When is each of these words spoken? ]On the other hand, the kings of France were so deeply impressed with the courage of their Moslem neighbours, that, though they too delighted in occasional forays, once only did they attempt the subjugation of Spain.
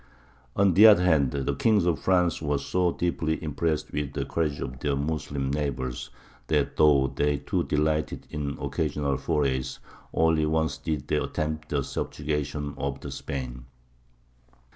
]On 0.55 0.73
the 0.73 0.87
other 0.87 1.03
hand, 1.03 1.29
the 1.31 1.53
kings 1.53 1.85
of 1.85 1.99
France 1.99 2.41
were 2.41 2.57
so 2.57 2.91
deeply 2.91 3.37
impressed 3.43 3.91
with 3.91 4.13
the 4.13 4.25
courage 4.25 4.59
of 4.59 4.79
their 4.79 4.95
Moslem 4.95 5.51
neighbours, 5.51 6.09
that, 6.47 6.75
though 6.77 7.05
they 7.15 7.37
too 7.37 7.61
delighted 7.65 8.25
in 8.31 8.57
occasional 8.59 9.15
forays, 9.17 9.77
once 10.11 10.11
only 10.39 10.61
did 10.83 11.07
they 11.07 11.17
attempt 11.17 11.69
the 11.69 11.83
subjugation 11.83 12.73
of 12.79 12.97
Spain. 13.13 13.65